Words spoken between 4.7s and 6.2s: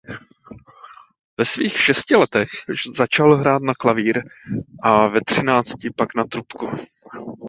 a ve třinácti pak